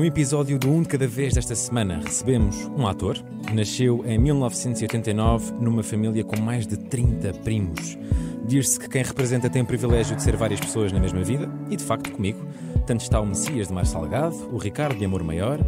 [0.00, 3.18] No episódio do Um de Cada Vez desta semana, recebemos um ator.
[3.52, 7.98] Nasceu em 1989 numa família com mais de 30 primos.
[8.46, 11.76] Diz-se que quem representa tem o privilégio de ser várias pessoas na mesma vida, e
[11.76, 12.48] de facto comigo.
[12.86, 15.60] Tanto está o Messias de Mar Salgado, o Ricardo de Amor Maior,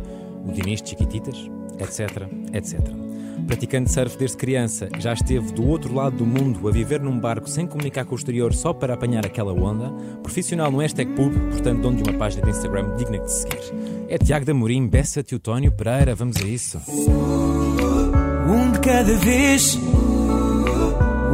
[0.46, 1.37] o Diniz de Chiquititas,
[1.79, 3.12] etc, etc.
[3.46, 7.49] Praticante surf desde criança, já esteve do outro lado do mundo a viver num barco
[7.49, 9.91] sem comunicar com o exterior só para apanhar aquela onda.
[10.23, 13.75] Profissional no hashtag pub, portanto dono de uma página de Instagram digna de se seguir.
[14.09, 16.81] É Tiago de Amorim, Bessa Teutónio Pereira, vamos a isso.
[16.89, 19.79] Um de cada vez,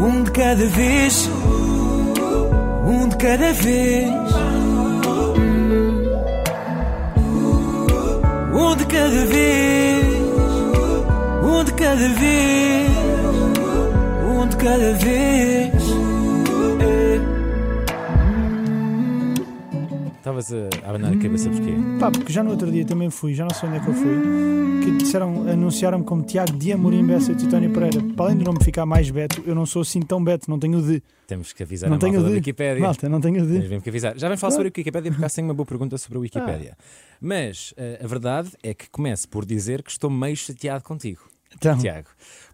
[0.00, 1.28] um de cada vez,
[2.86, 4.08] um de cada vez.
[8.60, 10.17] Um de cada vez,
[11.68, 12.88] de cada vez,
[14.26, 15.74] um de cada vez.
[20.16, 21.74] Estavas a abanar a cabeça porquê?
[22.00, 23.94] Pá, porque já no outro dia também fui, já não sei onde é que eu
[23.94, 24.16] fui,
[24.82, 28.02] que disseram, anunciaram-me como Tiago de Amorim Bessa de Titónio Pereira.
[28.14, 30.58] Para além de não me ficar mais Beto, eu não sou assim tão Beto, não
[30.58, 31.02] tenho de.
[31.26, 32.34] Temos que avisar não a malta tenho da de.
[32.36, 32.82] Wikipédia.
[32.82, 33.68] Malta, não tenho Temos de.
[33.68, 34.18] mesmo que avisar.
[34.18, 36.76] Já vem falar sobre a Wikipédia porque há tenho uma boa pergunta sobre a Wikipédia.
[37.20, 41.22] Mas eh, a verdade é que começo por dizer que estou meio chateado contigo,
[41.54, 42.08] Então, Tiago.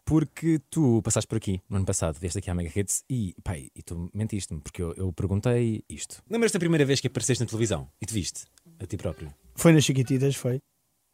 [0.05, 3.69] Porque tu passaste por aqui no ano passado, vieste aqui à Mega Hits e, pai,
[3.75, 6.23] e tu mentiste-me, porque eu, eu perguntei isto.
[6.29, 8.45] Lembras-te da primeira vez que apareceste na televisão e te viste
[8.79, 9.33] a ti próprio?
[9.55, 10.61] foi nas Chiquititas, foi?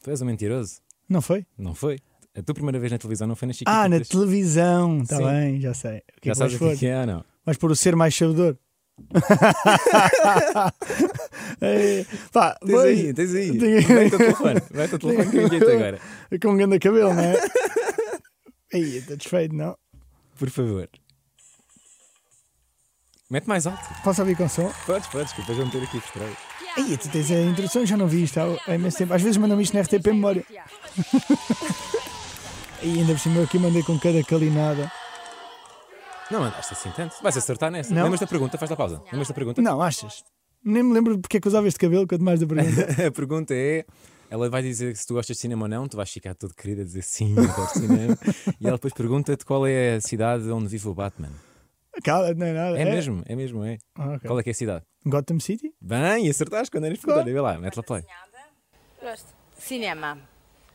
[0.03, 0.81] Tu és um mentiroso?
[1.08, 1.47] Não foi?
[1.56, 1.98] Não foi?
[2.34, 3.75] A tua primeira vez na televisão não foi na Chiquititas?
[3.75, 5.98] Ah, na televisão, está bem, já sei.
[6.17, 7.25] O que Já é que sabes o que é que é não?
[7.45, 8.58] Vais pôr o ser mais sabedor.
[11.61, 13.59] É, pá, Tens pois, aí, tens aí.
[13.59, 16.01] Tenho- Vai o telefone, vai o telefone que eu agora.
[16.42, 17.41] com um grande cabelo, não é?
[18.73, 19.77] Aí, está desfeito, não?
[20.39, 20.89] Por favor.
[23.31, 23.81] Mete mais alto.
[24.03, 24.73] Posso ouvir com som?
[24.87, 26.37] Podes, podes, que depois vou meter aqui trás.
[26.77, 29.12] Aí, tu tens a introdução, já não vi isto há há imenso tempo.
[29.14, 30.45] Às vezes mandam-me isto na RTP Memória.
[32.83, 34.91] E ainda por cima eu aqui mandei com cada calinada.
[36.30, 37.17] Não andaste assim tanto.
[37.23, 37.92] Vais acertar nessa.
[37.92, 38.05] Não.
[38.05, 38.57] Lembras da pergunta?
[38.58, 39.02] Faz da pausa.
[39.07, 39.61] Lembras da pergunta?
[39.61, 40.23] Não, achas?
[40.64, 42.86] Nem me lembro porque é que usava este cabelo, quanto mais da pergunta.
[43.07, 43.85] A pergunta é.
[44.29, 46.83] Ela vai dizer se tu gostas de cinema ou não, tu vais ficar todo querido
[46.83, 48.17] a dizer sim, eu gosto de cinema.
[48.61, 51.33] e ela depois pergunta-te qual é a cidade onde vive o Batman.
[52.05, 52.79] Cala, não é nada.
[52.79, 53.79] É, mesmo, é mesmo, é.
[53.97, 54.20] Ah, ok.
[54.29, 54.85] Qual é que é a cidade?
[55.05, 55.74] Gotham City?
[55.80, 57.24] Bem, acertaste quando eras pequena.
[57.24, 58.05] Vê lá, mete lá play.
[59.02, 59.27] Gosto.
[59.58, 60.18] Cinema.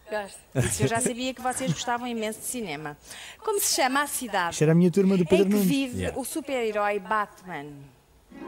[0.09, 0.39] Gosto.
[0.67, 2.95] Isso eu já sabia que vocês gostavam imenso de cinema.
[3.43, 5.67] Como se chama a cidade Isto era a minha turma do em Pedro que Nunes.
[5.67, 6.19] vive Yeah.
[6.19, 7.65] o super-herói Batman?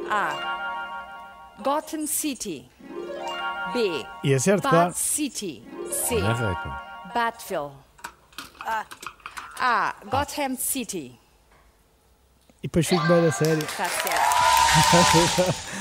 [0.10, 1.56] A.
[1.64, 2.70] Gotham City.
[3.74, 4.06] B.
[4.24, 4.94] E é certo, Bat claro.
[4.94, 5.64] City.
[5.92, 6.20] C.
[6.20, 7.12] Não é, pá.
[7.14, 7.72] Batville.
[9.60, 9.96] A.
[10.06, 11.20] Gotham City.
[12.62, 13.64] E depois fico bem a sério.
[13.64, 15.58] Está certo.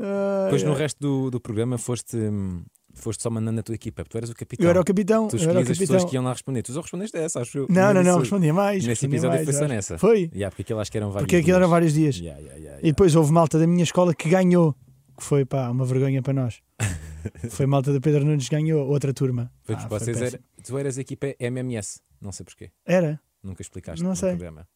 [0.00, 2.62] Ah, Depois no resto do, do programa foste, hum,
[2.98, 4.64] foste só mandando a tua equipa, porque tu eras o capitão.
[4.64, 5.28] eu era o capitão.
[5.28, 6.62] Tu escolhias as pessoas que iam lá responder.
[6.62, 7.66] Tu só respondeste essa, acho eu.
[7.68, 8.84] Não, não, não, respondia mais.
[8.86, 9.98] Nesse episódio mais, foi só nessa.
[9.98, 10.30] Foi.
[10.34, 11.70] Yeah, porque aquilo acho que eram vários Porque aquilo eram dias.
[11.70, 12.16] vários dias.
[12.16, 12.88] Yeah, yeah, yeah, E yeah.
[12.88, 14.74] depois houve malta da minha escola que ganhou.
[15.16, 16.60] Que foi, pá, uma vergonha para nós.
[17.50, 19.50] Foi malta do Pedro Nunes que ganhou, outra turma.
[19.64, 22.70] Foi Ah, foi vocês era, tu eras a equipa MMS, não sei porquê.
[22.86, 23.20] Era?
[23.42, 24.30] Nunca explicaste Não no sei.
[24.30, 24.66] programa.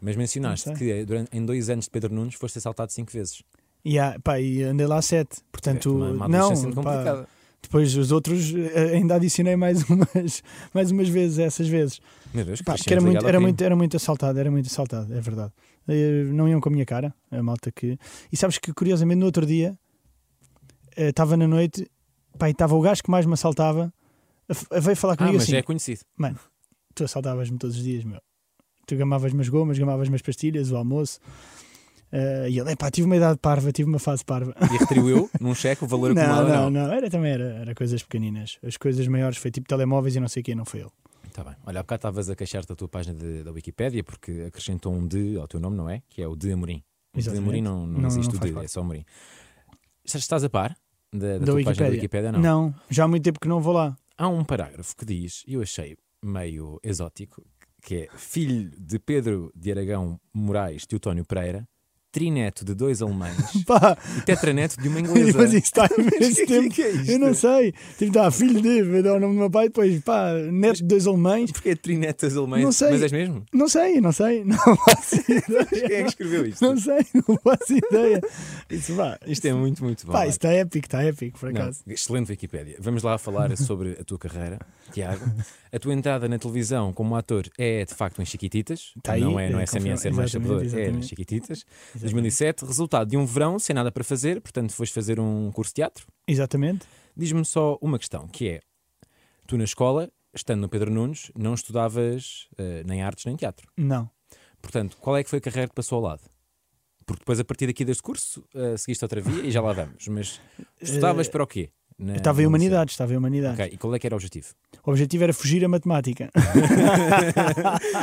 [0.00, 3.42] Mas mencionaste que eh, durante, em dois anos de Pedro Nunes foste assaltado cinco vezes.
[3.82, 5.38] E, ah, pá, e andei lá sete.
[5.50, 6.82] Portanto, Tiveste uma, uma não.
[6.82, 7.26] pá.
[7.62, 12.00] Depois os outros eh, ainda adicionei mais umas, mais umas vezes, essas vezes.
[12.32, 15.20] Meu Deus, Pá, porque era muito, era, muito, era muito assaltado, era muito assaltado, é
[15.20, 15.52] verdade.
[15.88, 17.98] Eh, Não iam com a minha cara, a malta que.
[18.32, 19.76] E sabes que curiosamente no outro dia
[20.96, 21.90] eh, estava na noite,
[22.38, 23.92] pá, estava o gajo que mais me assaltava,
[24.70, 26.00] a veio falar Ah, comigo mas assim: é conhecido.
[26.94, 28.20] tu assaltavas-me todos os dias, meu.
[28.86, 31.18] Tu gamavas-me as gomas, gamavas-me as pastilhas, o almoço.
[32.18, 34.54] Eh, e ele, pá, tive uma idade parva, tive uma fase parva.
[34.72, 36.48] E retribuiu num cheque o valor Não, acumulado.
[36.48, 38.58] não, não, era também era, era coisas pequeninas.
[38.64, 40.90] As coisas maiores foi tipo telemóveis e não sei o quê, não foi ele.
[41.32, 41.54] Tá bem.
[41.66, 45.06] Olha, há bocado estavas a queixar-te da tua página de- da Wikipédia porque acrescentou um
[45.06, 46.00] de ao teu nome, não é?
[46.08, 46.82] Que é o de Amorim.
[47.12, 47.42] O de Exatamente.
[47.42, 48.64] Amorim não, não, Não- existe não o de, parte.
[48.64, 49.04] é só Amorim.
[50.04, 50.74] Estás- a par
[51.12, 51.90] da, da Da tua página da Wikipédia.
[51.92, 52.32] Wikipédia?
[52.32, 52.40] Não.
[52.40, 53.96] Não, já há muito tempo que não vou lá.
[54.16, 57.44] Há um parágrafo que diz, e eu achei meio exótico,
[57.82, 61.68] que é filho de Pedro de Aragão Moraes Teutónio Pereira,
[62.16, 63.36] trineto de dois alemães
[63.66, 65.26] Pá, e tetraneto de uma inglesa.
[65.26, 66.70] depois isso está imenso tempo.
[66.74, 67.10] que é isto?
[67.12, 67.74] Eu não sei.
[67.98, 71.06] Tipo, tá, filho de, dar o nome do meu pai, depois, pá, neto de dois
[71.06, 71.52] alemães.
[71.52, 72.64] Porquê trineto dos alemães?
[72.64, 72.90] Não sei.
[72.92, 73.44] Mas és mesmo?
[73.52, 74.44] Não sei, não sei.
[74.44, 76.06] Não faço Quem é que ideia.
[76.06, 76.64] escreveu isto?
[76.64, 78.20] Não sei, não faço ideia.
[78.70, 80.12] Isso, pá, Isto é muito, muito bom.
[80.12, 81.80] pá, isto está épico, está épico, por Não, acaso.
[81.86, 82.76] excelente Wikipédia.
[82.80, 84.58] Vamos lá falar sobre a tua carreira,
[84.90, 85.20] Tiago.
[85.76, 88.94] A tua entrada na televisão como ator é de facto em Chiquititas.
[89.02, 91.08] Tá aí, não é no é, SMS ser mais sabedor, exatamente, é nas exatamente.
[91.08, 91.66] Chiquititas.
[91.96, 95.74] 2007, resultado de um verão sem nada para fazer, portanto foste fazer um curso de
[95.74, 96.06] teatro.
[96.26, 96.86] Exatamente.
[97.14, 98.60] Diz-me só uma questão, que é,
[99.46, 103.70] tu na escola, estando no Pedro Nunes, não estudavas eh, nem artes nem teatro.
[103.76, 104.08] Não.
[104.62, 106.22] Portanto, qual é que foi a carreira que passou ao lado?
[107.04, 110.08] Porque depois, a partir daqui deste curso, eh, seguiste outra via e já lá vamos.
[110.08, 110.40] Mas
[110.80, 111.70] estudavas para o quê?
[111.98, 113.58] Na- estava em humanidades, estava em humanidades.
[113.58, 113.70] universidade?
[113.70, 114.48] Ok, e qual é que era o objetivo?
[114.84, 116.30] O objetivo era fugir a matemática.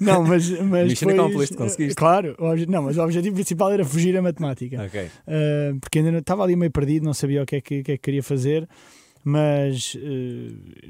[0.00, 0.48] não, mas.
[0.60, 1.94] mas Mission accomplished, conseguiste.
[1.94, 4.82] Claro, o obje- não, mas o objetivo principal era fugir a matemática.
[4.84, 5.06] Ok.
[5.26, 7.96] Uh, porque ainda estava ali meio perdido, não sabia o que é que, que, é
[7.96, 8.68] que queria fazer,
[9.24, 9.98] mas uh,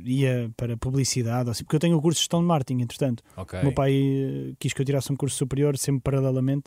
[0.05, 3.23] ia para publicidade, assim, porque eu tenho o curso de gestão de marketing, entretanto.
[3.37, 3.59] Ok.
[3.61, 6.65] O meu pai uh, quis que eu tirasse um curso superior, sempre paralelamente,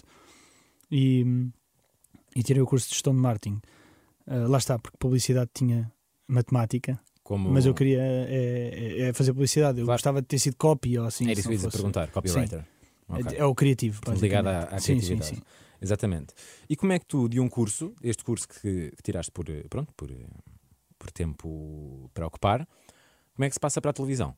[0.89, 1.25] e,
[2.36, 3.59] e tirei o curso de gestão de marketing.
[4.28, 5.92] Uh, lá está, porque publicidade tinha
[6.28, 7.50] matemática, Como...
[7.50, 9.80] mas eu queria é, é- é fazer publicidade.
[9.80, 9.98] Eu Claro.
[9.98, 11.26] gostava de ter sido copy ou assim.
[11.30, 12.66] Era isso que eu ia perguntar, copywriter.
[13.08, 13.38] Ok.
[13.38, 14.00] É, o criativo.
[14.22, 15.36] Ligado à, à Sim, sim, criatividade.
[15.38, 15.42] sim.
[15.82, 16.34] Exatamente.
[16.70, 19.66] E como é que tu, de um curso, este curso que, que tiraste por, eh,
[19.70, 20.16] pronto, por, eh,
[21.00, 22.68] por tempo para ocupar,
[23.36, 24.36] como é que se passa para a televisão?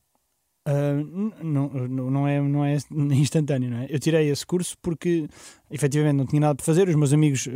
[0.72, 1.68] N- não,
[2.10, 2.76] não, é, não é
[3.14, 3.86] instantâneo, não é?
[3.90, 5.28] Eu tirei esse curso porque
[5.70, 6.88] efetivamente não tinha nada para fazer.
[6.88, 7.46] Os meus amigos,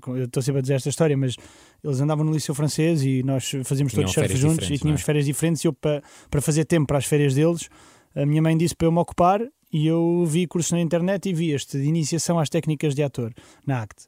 [0.00, 1.36] com- eu estou sempre a dizer esta história, mas
[1.82, 5.04] eles andavam no liceu francês e nós fazíamos todos surf férias juntos e tínhamos é?
[5.04, 5.62] férias diferentes.
[5.64, 7.68] E eu, para, para fazer tempo para as férias deles,
[8.14, 9.40] a minha mãe disse para eu me ocupar
[9.72, 13.32] e eu vi cursos na internet e vi este de iniciação às técnicas de ator
[13.66, 14.06] na ACT.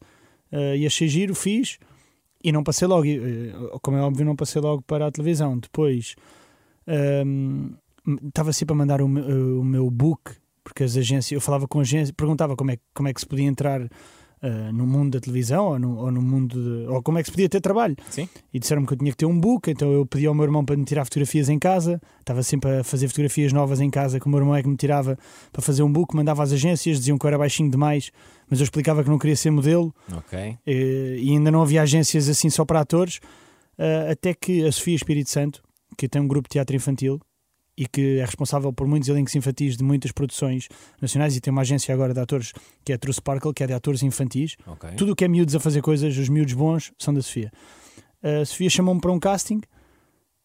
[0.52, 1.78] Ah, e achei giro, fiz
[2.42, 5.58] e não passei logo, eh, como é óbvio, não passei logo para a televisão.
[5.58, 6.14] Depois
[8.26, 10.32] estava sempre a mandar o meu, o meu book,
[10.64, 13.26] porque as agências, eu falava com agências, perguntava como é, que- como é que se
[13.26, 13.88] podia entrar
[14.42, 17.28] ah, no mundo da televisão ou no, ou no mundo de, ou como é que
[17.28, 17.96] se podia ter trabalho.
[18.10, 18.28] Sim.
[18.52, 20.62] E disseram-me que eu tinha que ter um book, então eu pedi ao meu irmão
[20.62, 21.98] para me tirar fotografias em casa.
[22.20, 24.76] Estava sempre a fazer fotografias novas em casa, que o meu irmão é que me
[24.76, 25.18] tirava
[25.50, 28.10] para fazer um book, mandava às agências, diziam que eu era baixinho demais,
[28.48, 29.92] mas eu explicava que não queria ser modelo.
[30.14, 30.38] Ok.
[30.66, 33.20] Eh, e ainda não havia agências assim só para atores,
[33.78, 35.62] eh, até que a Sofia Espírito Santo,
[35.96, 37.18] que tem um grupo de teatro infantil
[37.76, 40.68] e que é responsável por muitos elencos infantis de muitas produções
[41.00, 42.52] nacionais e tem uma agência agora de atores
[42.84, 44.56] que é a True Sparkle, que é de atores infantis.
[44.66, 44.90] Ok.
[44.96, 47.52] Tudo o que é miúdos a fazer coisas, os miúdos bons, são da Sofia.
[48.22, 49.60] A Sofia chamou-me para um casting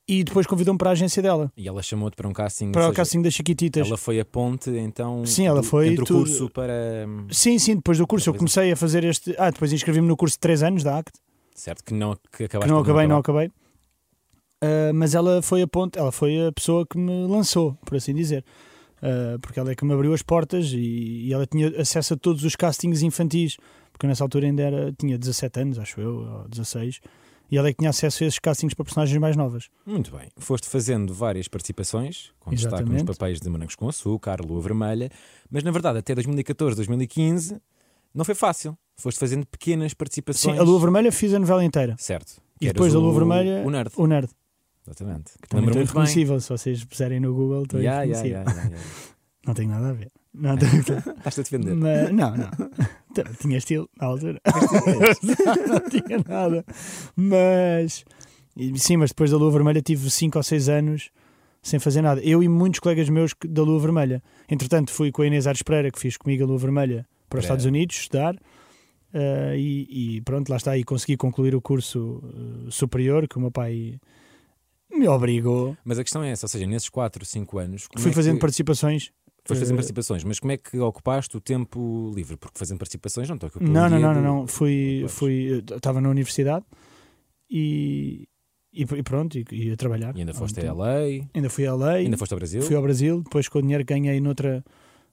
[0.07, 2.71] e depois convidou-me para a agência dela, E ela chamou-te para um casting.
[2.71, 3.87] para ou o seja, casting das Chiquititas.
[3.87, 5.25] Ela foi a ponte, então.
[5.25, 7.05] Sim, ela foi Entre o tudo- curso para.
[7.07, 9.33] hum, Sim, sim, depois do curso eu comecei a fazer este.
[9.37, 11.17] Ah, depois inscrevi-me no curso de 3 anos da ACT.
[11.55, 13.43] Certo, que não que acabaste que não acabei, não acabar.
[13.43, 13.60] acabei.
[14.61, 18.13] Ah, mas ela foi a ponte, ela foi a pessoa que me lançou, por assim
[18.13, 18.43] dizer.
[19.01, 22.17] Ah, porque ela é que me abriu as portas e, e ela tinha acesso a
[22.17, 23.57] todos os castings infantis,
[23.91, 26.99] porque eu nessa altura ainda era, tinha 17 anos, acho eu, ou 16,
[27.49, 29.67] e ela é que tinha acesso a esses castings para personagens mais novas.
[29.85, 30.29] Muito bem.
[30.37, 35.09] Foste fazendo várias participações, com destaque nos papéis de Morangos com Açúcar, Lua Vermelha,
[35.49, 37.59] mas na verdade até 2014, 2015
[38.13, 38.77] não foi fácil.
[38.97, 40.59] Foste fazendo pequenas Sim, participações.
[40.59, 41.95] a Lua Vermelha fiz a novela inteira.
[41.97, 42.39] Certo.
[42.61, 43.91] E depois da o- Lua Vermelha, O nerd.
[43.97, 44.29] O Nerd.
[44.85, 45.31] Exatamente.
[45.47, 45.85] Também Lembro estou muito bem.
[45.85, 48.39] reconhecível, se vocês puserem no Google, estou Yeah, reconhecível.
[48.39, 48.89] yeah, yeah, yeah.
[49.45, 50.11] Não tem nada a ver.
[50.33, 51.75] Não, tem- Estás-te a defender.
[51.75, 52.49] Mas, não, não.
[53.41, 54.39] Tinha estilo na altura.
[55.67, 56.65] não tinha nada.
[57.17, 58.05] Mas
[58.75, 61.09] sim, mas depois da Lua Vermelha tive 5 ou 6 anos
[61.61, 62.21] sem fazer nada.
[62.21, 64.23] Eu e muitos colegas meus que- da Lua Vermelha.
[64.49, 67.41] Entretanto, fui com a Inês Ares Pereira, que fiz comigo a Lua Vermelha para os
[67.41, 67.45] Pereira.
[67.45, 68.35] Estados Unidos estudar.
[69.13, 70.77] eh, e, e pronto, lá está.
[70.77, 73.99] E consegui concluir o curso eh, superior que o meu pai
[74.91, 75.75] me obrigou.
[75.83, 77.87] Mas a questão é essa, ou seja, nesses 4, 5 anos.
[77.97, 78.41] Fui é fazendo que...
[78.41, 79.11] participações.
[79.43, 82.37] Foste fazendo eh, participações, mas como é que ocupaste o tempo livre?
[82.37, 84.47] Porque fazendo participações não estou aqui Não, não, não, não, não.
[84.47, 86.63] Fui, fui, estava na universidade
[87.49, 88.27] e,
[88.71, 90.15] e, pronto, e, e a trabalhar.
[90.15, 90.71] E ainda foste a.
[90.71, 92.61] LA, Ainda fui a LA, ainda foste ao Brasil.
[92.61, 94.63] fui ao Brasil, depois com o dinheiro que ganhei noutra,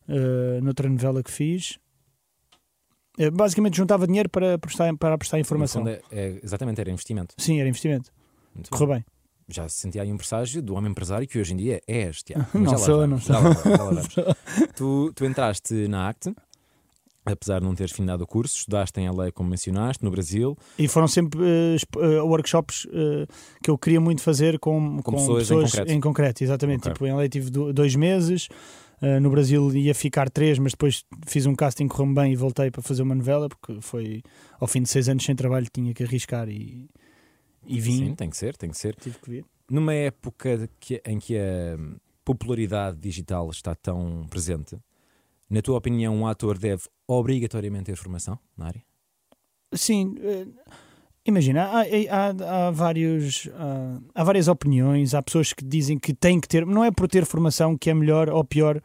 [0.06, 1.78] eh, noutra novela que fiz.
[3.18, 5.88] Eh, basicamente juntava dinheiro para prestar, para prestar informação.
[5.88, 7.34] é- é- exatamente, era investimento.
[7.38, 8.12] Sim, era investimento.
[8.54, 8.96] Muito Correu bem.
[8.98, 9.04] bem.
[9.48, 12.46] Já se sentia aí um presságio do homem empresário que hoje em dia és, Tiago.
[12.54, 14.08] Não já sou, vamos, não já lá vamos, já lá vamos.
[14.76, 16.34] tu, tu entraste na ACT,
[17.24, 20.86] apesar de não teres findado o curso, estudaste em LA, como mencionaste, no Brasil, E
[20.88, 23.26] foram sempre eh, workshops eh,
[23.62, 25.92] que eu queria muito fazer com, com, pessoas em concreto.
[25.92, 26.44] em concreto.
[26.44, 26.80] Exatamente.
[26.80, 26.92] Ok.
[26.92, 28.48] Tipo, em LA tive do- dois meses,
[29.02, 32.70] eh, no Brasil ia ficar três, mas depois fiz um casting, correu bem e voltei
[32.70, 34.22] para fazer uma novela, porque foi
[34.60, 36.88] ao fim de seis anos sem trabalho, tinha que arriscar e,
[37.68, 38.94] e sim, tem que ser, tem que ser.
[38.96, 39.44] Tive que vir.
[39.70, 41.78] Numa época que- em que a
[42.24, 44.76] popularidade digital está tão presente,
[45.48, 48.82] na tua opinião, um ator deve obrigatoriamente ter formação na área?
[49.74, 50.46] Sim, eh,
[51.24, 56.40] imagina, há, há, há vários, há, há várias opiniões, há pessoas que dizem que tem
[56.40, 58.80] que ter, não é por ter formação que é melhor ou pior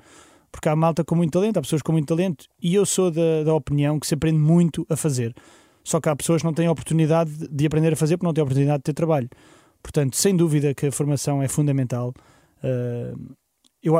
[0.51, 3.43] porque há malta com muito talento, há pessoas com muito talento, e eu sou da,
[3.43, 5.33] da opinião que se aprende muito a fazer.
[5.83, 8.43] Só que há pessoas que não têm oportunidade de aprender a fazer porque não têm
[8.43, 9.29] oportunidade de ter trabalho.
[9.81, 12.13] Portanto, sem dúvida que a formação é fundamental.
[12.63, 13.35] Uh,
[13.81, 13.95] eu,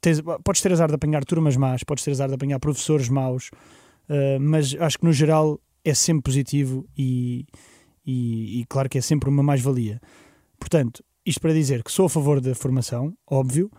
[0.00, 3.50] tens, podes ter azar de apanhar turmas más, podes ter azar de apanhar professores maus,
[4.08, 7.44] uh, mas acho que no geral é sempre positivo e,
[8.04, 10.00] e, e claro que é sempre uma mais-valia.
[10.58, 13.70] Portanto, isto para dizer que sou a favor da formação, óbvio,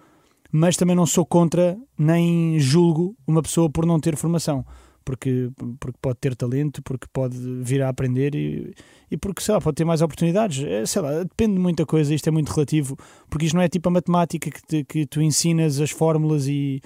[0.51, 4.66] mas também não sou contra nem julgo uma pessoa por não ter formação.
[5.08, 5.50] Porque,
[5.80, 8.74] porque pode ter talento, porque pode vir a aprender e,
[9.10, 10.62] e porque, sei lá, pode ter mais oportunidades.
[10.66, 12.98] É, sei lá, depende de muita coisa, isto é muito relativo,
[13.30, 16.82] porque isto não é tipo a matemática que, te, que tu ensinas as fórmulas e,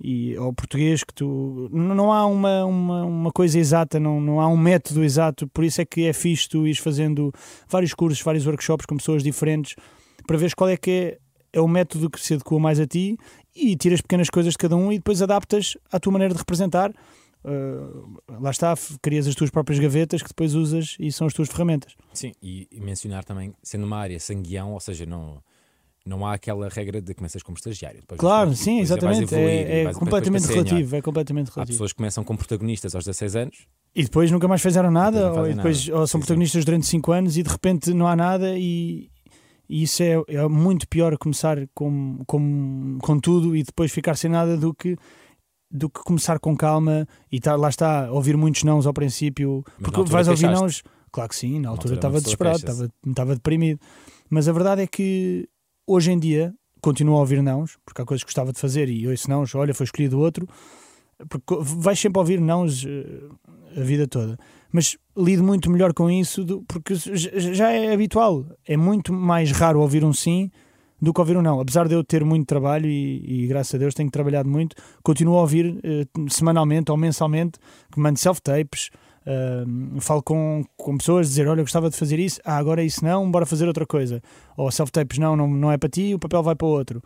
[0.00, 4.46] e ao português que tu não há uma, uma, uma, coisa exata, não, não há
[4.46, 7.32] um método exato, por isso é que é fixe tu ires fazendo
[7.68, 9.74] vários cursos, vários workshops com pessoas diferentes
[10.28, 11.18] para ver qual é que é,
[11.54, 13.18] é o método que se adequa mais a ti
[13.52, 16.92] e tiras pequenas coisas de cada um e depois adaptas à tua maneira de representar.
[17.44, 21.48] Uh, lá está, crias as tuas próprias gavetas que depois usas e são as tuas
[21.48, 21.94] ferramentas.
[22.12, 25.42] Sim, e, mencionar também, sendo uma área sanguião, ou seja, não
[26.06, 28.00] não há aquela regra de começas como estagiário.
[28.00, 29.34] Depois claro, sim, exatamente.
[29.34, 30.96] É, é completamente relativo.
[30.96, 31.62] É completamente relativo.
[31.62, 35.32] Há pessoas que começam como protagonistas aos 16 anos e depois nunca mais fizeram nada,
[35.32, 36.00] ou, depois, nada.
[36.00, 36.64] ou são sim, protagonistas sim.
[36.64, 39.10] durante 5 anos e de repente não há nada e,
[39.68, 44.30] e isso é, é, muito pior começar com, com, com tudo e depois ficar sem
[44.30, 44.96] nada do que
[45.70, 49.90] do que começar com calma e tá, lá está, ouvir muitos nãos ao princípio, Mas
[49.90, 50.82] porque vais ouvir nãos,
[51.12, 53.80] claro que sim, na altura estava desesperado, estava, estava deprimido.
[54.30, 55.48] Mas a verdade é que
[55.90, 59.08] Hoje em dia, continuo a ouvir nãos, porque há coisas que gostava de fazer e
[59.08, 60.46] ouço nãos, olha, foi escolhido outro,
[61.30, 63.34] porque vais sempre ouvir nãos uh,
[63.74, 64.38] a vida toda.
[64.70, 68.44] Mas lido muito melhor com isso do, porque já é habitual.
[68.66, 70.50] É muito mais raro ouvir um sim
[71.00, 71.60] do que ouvir um não.
[71.60, 75.36] Apesar de eu ter muito trabalho e, e graças a Deus tenho trabalhado muito, continuo
[75.36, 77.58] a ouvir uh, semanalmente ou mensalmente,
[77.92, 78.90] que mando self-tapes,
[79.28, 83.04] Uh, falo com, com pessoas, dizer: Olha, gostava de fazer isso, ah, agora é isso
[83.04, 84.22] não, bora fazer outra coisa.
[84.56, 87.02] Ou self-tapes, não, não, não é para ti, o papel vai para outro.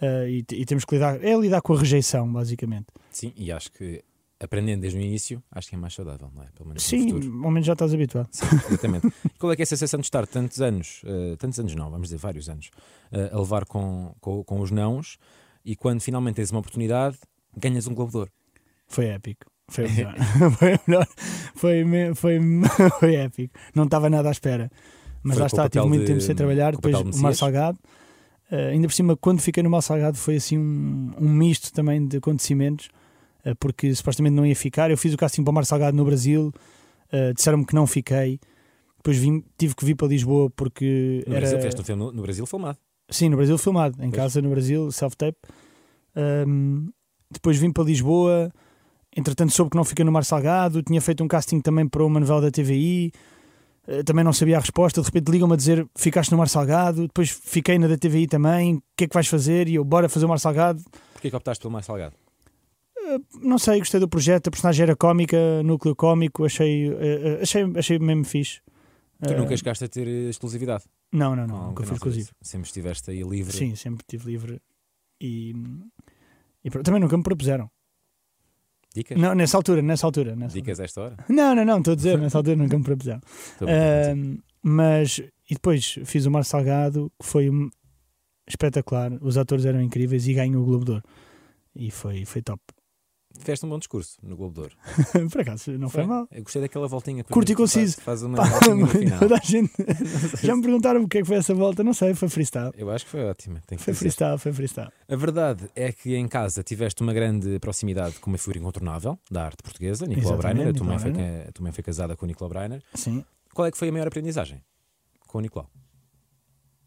[0.00, 2.86] Uh, e, e, temos que lidar, é lidar com a rejeição, basicamente.
[3.10, 4.02] Sim, e acho que
[4.40, 6.46] aprendendo desde o início, acho que é mais saudável, não é?
[6.54, 8.28] Pelo menos Sim, ao menos já estás habituado.
[8.30, 9.12] Sim, exatamente.
[9.38, 12.08] Qual é que é a sensação de estar tantos anos, uh, tantos anos não, vamos
[12.08, 12.70] dizer vários anos,
[13.12, 15.18] uh, a levar com, com, com os nãos
[15.64, 17.18] e quando finalmente tens uma oportunidade,
[17.56, 18.32] ganhas um Globo de Ouro?
[18.86, 19.46] Foi épico.
[19.68, 20.14] Foi melhor.
[20.56, 21.08] foi melhor.
[21.54, 22.38] Foi, foi,
[23.00, 23.54] foi épico.
[23.74, 24.70] Não estava nada à espera.
[25.22, 26.72] Mas foi lá está, tive muito de, tempo sem trabalhar.
[26.72, 27.78] Depois o Mar Salgado.
[28.50, 32.06] Uh, ainda por cima, quando fiquei no Mar Salgado, foi assim um, um misto também
[32.06, 32.88] de acontecimentos,
[33.60, 34.90] porque supostamente não ia ficar.
[34.90, 36.52] Eu fiz o casting para o Mar Salgado no Brasil,
[37.12, 38.40] uh, disseram-me que não fiquei.
[38.96, 41.24] Depois vim, tive que vir para Lisboa porque.
[41.26, 41.40] No era...
[41.40, 42.78] Brasil, fizeste um filme no, no Brasil filmado?
[43.10, 44.16] Sim, no Brasil filmado, em pois.
[44.16, 45.38] casa no Brasil, self-tape.
[46.16, 46.90] Um,
[47.30, 48.52] depois vim para Lisboa
[49.16, 52.20] Entretanto, soube que não fiquei no Mar Salgado, tinha feito um casting também para uma
[52.20, 53.10] novela da TVI,
[53.86, 55.00] eh, também não sabia a resposta.
[55.00, 58.76] De repente ligam-me a dizer: Ficaste no Mar Salgado, depois fiquei na da TVI também,
[58.76, 59.66] o que é que vais fazer?
[59.66, 60.80] E eu, bora fazer o Mar Salgado.
[61.12, 62.14] Porquê que optaste pelo Mar Salgado?
[63.08, 67.64] Eh, não sei, gostei do projeto, a personagem era cómica, núcleo cómico, achei, eh, achei,
[67.76, 68.60] achei mesmo fixe.
[69.26, 70.84] Tu nunca chegaste a ter exclusividade?
[71.12, 72.30] Não, não, não, nunca fui exclusivo.
[72.40, 73.52] Sempre estiveste aí livre?
[73.52, 74.62] Sim, sempre estive livre.
[75.20, 75.52] E,
[76.64, 77.68] e também nunca me propuseram.
[78.94, 79.18] Dicas?
[79.18, 80.36] Não, nessa altura, nessa altura.
[80.36, 81.16] Nessa Dicas a esta hora?
[81.28, 83.20] Não, não, não, estou a dizer, nessa altura nunca me propuseram.
[83.60, 87.50] Uh, mas, e depois fiz o Mar Salgado, que foi
[88.46, 91.04] espetacular, os atores eram incríveis e ganhou o Globo de Ouro.
[91.74, 92.62] E foi, foi top.
[93.38, 94.76] Fizeste um bom discurso no Globo de Ouro.
[95.30, 96.28] Por acaso, não foi, foi mal.
[96.30, 97.22] Eu gostei daquela voltinha.
[97.24, 98.00] Curto e conciso.
[98.00, 98.38] Faz, faz uma
[99.18, 99.72] toda gente...
[100.42, 101.84] Já me perguntaram o que é que foi essa volta.
[101.84, 102.72] Não sei, foi freestyle.
[102.76, 103.60] Eu acho que foi ótima.
[103.66, 104.90] Que foi freestyle, foi freestyle.
[105.08, 109.44] A verdade é que em casa tiveste uma grande proximidade com uma figura incontornável da
[109.44, 110.68] arte portuguesa, Nicolau Breiner.
[110.68, 112.82] A tua, mãe foi, a tua mãe foi casada com o Nicolau Breiner.
[112.94, 113.24] Sim.
[113.54, 114.62] Qual é que foi a maior aprendizagem
[115.26, 115.70] com o Nicolau?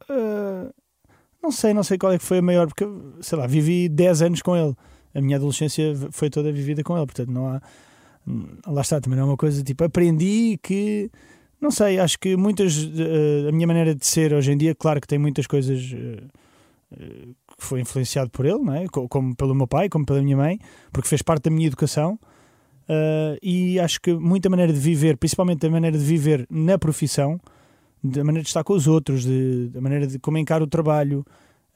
[0.10, 0.74] Uh,
[1.41, 2.86] não sei, não sei qual é que foi a maior, porque,
[3.21, 4.75] sei lá, vivi 10 anos com ele
[5.13, 7.62] a minha adolescência foi toda vivida com ele, portanto não há.
[8.68, 9.84] Lá está, também não é uma coisa tipo.
[9.84, 11.10] Aprendi que.
[11.60, 12.77] Não sei, acho que muitas.
[12.77, 15.91] Uh, a minha maneira de ser hoje em dia, claro que tem muitas coisas.
[15.91, 18.86] Uh, que foi influenciado por ele, não é?
[18.88, 20.60] como pelo meu pai, como pela minha mãe,
[20.91, 22.20] porque fez parte da minha educação.
[22.84, 27.39] Uh, e acho que muita maneira de viver, principalmente a maneira de viver na profissão,
[28.03, 29.25] da maneira de estar com os outros,
[29.72, 31.25] da maneira de como encara o trabalho,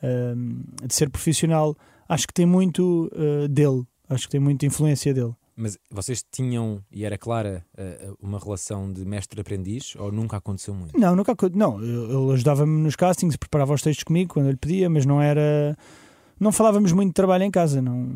[0.04, 5.14] uh, de ser profissional, acho que tem muito uh, dele, acho que tem muita influência
[5.14, 5.34] dele.
[5.58, 11.00] Mas vocês tinham, e era clara, uh, uma relação de mestre-aprendiz ou nunca aconteceu muito?
[11.00, 15.06] Não, nunca Não, ele ajudava-me nos castings, preparava os textos comigo quando ele pedia, mas
[15.06, 15.78] não era.
[16.40, 17.82] não falávamos muito de trabalho em casa.
[17.82, 18.10] Não,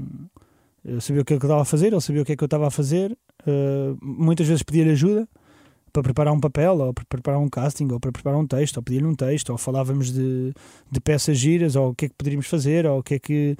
[0.84, 2.36] eu sabia o que é que eu estava a fazer, ele sabia o que é
[2.36, 3.17] que eu estava a fazer.
[3.48, 5.27] Uh, muitas vezes pedia-lhe ajuda
[5.91, 8.84] para preparar um papel, ou para preparar um casting, ou para preparar um texto, ou
[8.84, 10.53] pedir-lhe um texto, ou falávamos de,
[10.91, 13.55] de peças giras, ou o que é que poderíamos fazer, ou o que é que.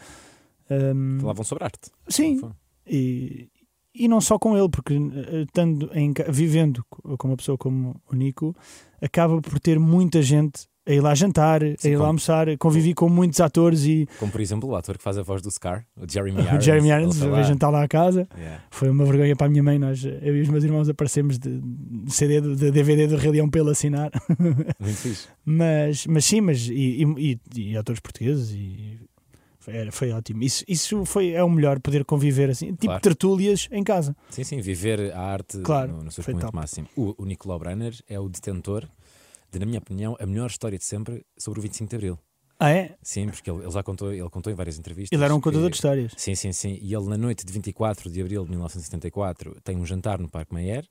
[0.70, 1.90] um, Falavam sobre arte.
[2.08, 2.40] Sim,
[2.86, 3.50] e,
[3.94, 8.02] e não só com ele, porque eh, estando em, vivendo co- com uma pessoa como
[8.12, 8.56] o Nico,
[9.02, 12.58] acaba por ter muita gente a ir lá jantar, a Sim, ir lá almoçar.
[12.58, 15.52] Convivi com muitos atores e Como por exemplo o ator que faz a voz do
[15.52, 16.64] Scar, o Jeremy o Irons.
[16.66, 17.44] Jeremy ele Irons veio lá.
[17.44, 18.28] jantar lá à casa.
[18.36, 18.64] Yeah.
[18.72, 19.78] Foi uma vergonha para a minha mãe.
[19.78, 21.62] Nós, eu e os meus irmãos aparecemos de,
[22.08, 24.10] CD, de DVD do Rei Leão ele assinar.
[24.80, 25.28] Muito fixe.
[25.46, 28.98] mas, mas sim, mas e, e, e- e atores portugueses e
[29.60, 30.42] foi, era- foi ótimo.
[30.44, 33.02] Isso, isso foi, é o melhor, poder conviver assim, tipo Claro.
[33.02, 34.16] tertúlias em casa.
[34.30, 36.56] Sim, sim, viver a arte Claro, no, no seu top.
[36.56, 36.88] máximo.
[36.96, 38.86] O, o Nicolau Brenner é o detentor
[39.52, 42.20] de, na minha opinião, a melhor história de sempre sobre o 25 de Abril.
[42.60, 42.98] Ah, é?
[43.02, 45.16] Sim, porque ele, ele já contou, ele contou em várias entrevistas.
[45.16, 46.12] Ele era um contador de histórias.
[46.18, 46.78] Sim, sim, sim.
[46.82, 50.54] E ele, na noite de 24 de abril de 1974, tem um jantar no Parque
[50.54, 50.86] Mayer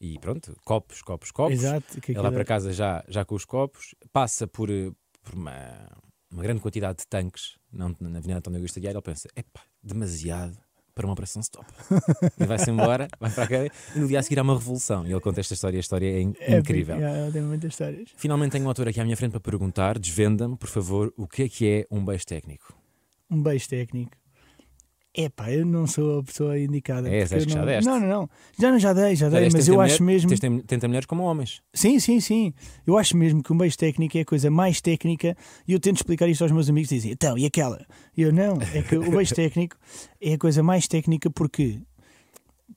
[0.00, 1.52] e pronto, copos, copos, copos.
[1.52, 2.00] Exato.
[2.00, 4.90] Que Ele vai para casa já, já com os copos, passa por, eh,
[5.22, 5.86] por uma,
[6.30, 8.94] uma grande quantidade de tanques na Avenida António Augusto Aguiar.
[8.94, 10.56] Ele pensa: epá, demasiado
[10.94, 11.66] para uma operação stop.
[12.38, 15.06] e vai-se embora, vai para a cadeia e no dia a seguir há uma revolução.
[15.06, 16.96] E ele conta esta história, a história é in- É, incrível.
[16.96, 18.10] é, tem muitas histórias.
[18.16, 21.42] Finalmente tenho um autor aqui à minha frente para perguntar: desvenda-me, por favor, o que
[21.44, 22.74] é que é um beijo técnico?
[23.30, 24.12] Um beijo técnico.
[25.14, 27.06] Epá, eu não sou a pessoa indicada.
[27.08, 27.66] É, eu que já não...
[27.66, 27.86] deste.
[27.86, 28.30] não, não, não.
[28.58, 30.28] Já, não, já dei, já dei, Aliás, mas eu mulher- acho mesmo.
[30.38, 31.60] tens- Tenta mulheres como homens.
[31.74, 32.54] Sim, sim, sim.
[32.86, 35.36] Eu acho mesmo que um beijo técnico é a coisa mais técnica
[35.68, 37.84] e eu tento explicar isto aos meus amigos e dizem, então, e aquela?
[38.16, 39.76] E eu, não, é que o beijo técnico
[40.18, 41.78] é a coisa mais técnica porque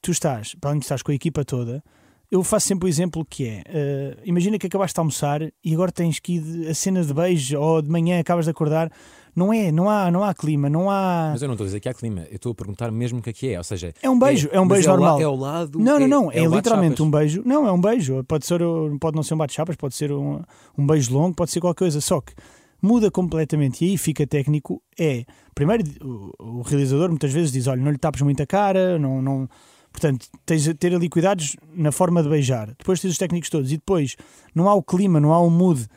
[0.01, 1.81] tu estás, para além de estás com a equipa toda,
[2.29, 5.91] eu faço sempre o exemplo que é, eh, imagina que acabaste de almoçar e agora
[5.91, 8.91] tens que ir a cena de beijo ou de manhã acabas de acordar,
[9.35, 11.31] não é, não há, não há clima, não há...
[11.33, 13.21] Mas eu não estou a dizer que há clima, eu estou a perguntar mesmo o
[13.21, 13.57] que é que é.
[13.57, 15.21] Ou seja, É um beijo, é, um mas beijo é ao normal.
[15.21, 15.77] é ao lado.
[15.79, 16.31] Não, não, não.
[16.31, 17.41] É, o literalmente um beijo.
[17.45, 18.23] Não, é um beijo.
[18.23, 18.61] Pode, ser,
[18.99, 20.41] pode não ser um bate-chapas, pode ser um,
[20.77, 21.99] um beijo longo, pode ser qualquer coisa.
[21.99, 22.33] Só que
[22.81, 24.81] muda completamente e aí fica técnico.
[24.97, 28.97] É, primeiro, o, o realizador muitas vezes diz: olha, não lhe tapes muito a cara,
[28.97, 29.21] não.
[29.21, 29.49] não...
[29.91, 32.67] Portanto, tens de ter ali cuidados na forma de beijar.
[32.77, 33.71] Depois tens os técnicos todos.
[33.71, 34.17] E depois,
[34.53, 35.87] não há o clima, não há o mood.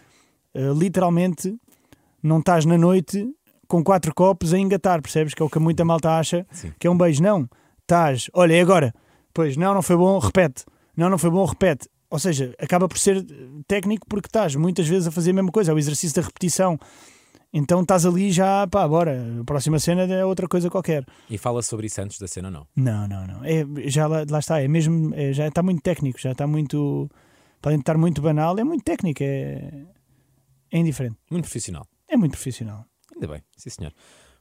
[0.55, 1.57] Uh, literalmente,
[2.23, 3.27] não estás na noite
[3.67, 5.35] com quatro copos a engatar, percebes?
[5.35, 6.73] Que é o que muita malta acha Sim.
[6.79, 7.23] que é um beijo.
[7.23, 7.49] Não,
[7.83, 8.95] estás, olha, é agora.
[9.33, 10.65] Pois, não, não foi bom, repete.
[10.97, 11.89] Não, não foi bom, repete.
[12.11, 13.25] Ou seja, acaba por ser
[13.67, 16.79] técnico porque estás muitas vezes a fazer a mesma coisa, é o exercício da repetição.
[17.53, 21.05] Então estás ali já, pá, bora, a próxima cena é outra coisa qualquer.
[21.31, 22.67] E fala sobre isso antes da cena, não?
[22.77, 23.45] Não, não, não.
[23.45, 27.11] É, já lá, lá está, é mesmo, é, já está muito técnico, já está muito,
[27.61, 29.87] para estar muito banal, é muito técnico, é,
[30.71, 31.17] é indiferente.
[31.31, 31.87] Muito profissional.
[32.09, 32.85] É muito profissional.
[33.15, 33.93] Ainda bem, sim senhor.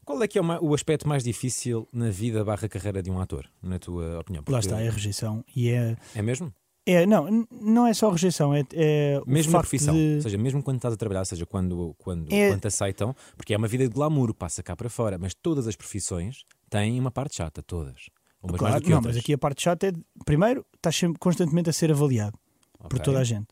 [0.05, 3.45] Qual é que é o aspecto mais difícil na vida barra carreira de um ator,
[3.61, 4.41] na tua opinião?
[4.41, 5.43] Lá Porque- está, é a rejeição.
[5.53, 6.53] E é, É mesmo?
[6.85, 9.93] é não, não é só rejeição, é, é o Mesmo na profissão.
[9.93, 10.13] de...
[10.15, 13.13] Ou seja, mesmo quando estás a trabalhar, ou seja, quando, quando, É- quando te aceitam,
[13.35, 16.97] porque é uma vida de glamour, passa cá para fora, mas todas as profissões têm
[16.99, 18.09] uma parte chata, todas.
[18.41, 19.15] Umas Claro, não, outras.
[19.15, 19.91] mas aqui a parte chata é,
[20.23, 22.37] primeiro, estás sempre constantemente a ser avaliado
[22.79, 22.99] por Ok.
[23.01, 23.47] toda a gente.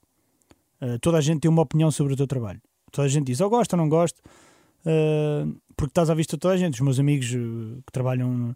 [0.81, 2.61] Uh, toda a gente tem uma opinião sobre o teu trabalho.
[2.95, 4.17] Toda a gente diz, ou gosto ou não gosto,
[4.85, 6.75] uh, porque estás à vista de toda a gente.
[6.75, 8.55] Os meus amigos uh, que trabalham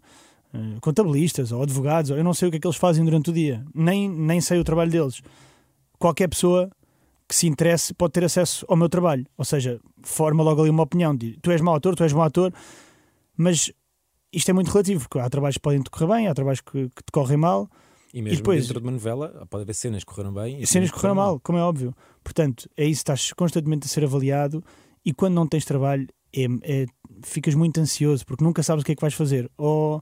[0.54, 3.30] uh, contabilistas ou advogados, ou eu não sei o que é que eles fazem durante
[3.30, 5.20] o dia, nem, nem sei o trabalho deles.
[5.98, 6.70] Qualquer pessoa
[7.28, 9.24] que se interesse pode ter acesso ao meu trabalho.
[9.38, 11.14] Ou seja, forma logo ali uma opinião.
[11.14, 12.52] Diz, tu és mau ator, tu és mau ator,
[13.36, 13.70] mas
[14.32, 16.88] isto é muito relativo, porque há trabalhos que podem te correr bem, há trabalhos que,
[16.88, 17.68] que te correm mal,
[18.12, 20.90] E mesmo depois- dentro de uma novela, pode haver cenas que correram bem e cenas
[20.90, 21.94] que correram mal, como é óbvio.
[22.32, 24.62] Portanto, é isso, estás constantemente a ser avaliado
[25.04, 26.86] e quando não tens trabalho é, é-
[27.24, 29.50] ficas muito ansioso porque nunca sabes o que é que vais fazer.
[29.58, 30.00] Ou,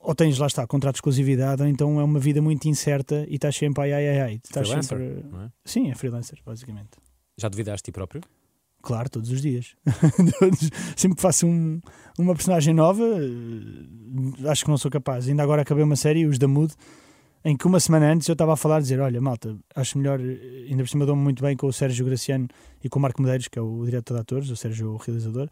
[0.00, 3.36] ou tens, lá está, contrato de exclusividade, ou então é uma vida muito incerta e
[3.36, 4.40] estás sempre ai ai ai ai.
[4.42, 5.38] Estás Freelancer, sempre...
[5.44, 5.50] é?
[5.64, 6.90] Sim, é freelancer, basicamente.
[7.38, 8.22] Já duvidaste de ti próprio?
[8.82, 9.76] Claro, todos os dias.
[10.96, 11.80] Sempre que faço um-
[12.18, 15.28] uma personagem nova, eh, acho que não sou capaz.
[15.28, 16.72] Ainda agora acabei uma série, os da Mood,
[17.44, 20.82] em que uma semana antes eu estava a falar, dizer: Olha, malta, acho melhor, ainda
[20.82, 22.48] por cima dou-me muito bem com o Sérgio Graciano
[22.82, 25.48] e com o Marco Medeiros, que é o diretor de atores, o Sérgio o realizador.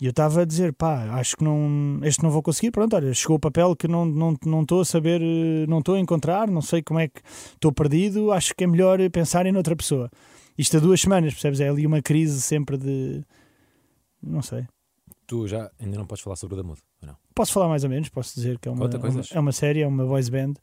[0.00, 2.70] E eu estava a dizer: pá, acho que não, este não vou conseguir.
[2.70, 5.20] Pronto, olha, chegou o papel que não estou não, não a saber,
[5.68, 7.20] não estou a encontrar, não sei como é que
[7.54, 8.32] estou perdido.
[8.32, 10.10] Acho que é melhor pensar em outra pessoa.
[10.58, 11.60] Isto há duas semanas, percebes?
[11.60, 13.24] É ali uma crise sempre de.
[14.22, 14.66] Não sei.
[15.26, 17.16] Tu já ainda não podes falar sobre o Damudo, não?
[17.34, 19.80] Posso falar mais ou menos, posso dizer que é uma, é uma, é uma série,
[19.80, 20.54] é uma voice band,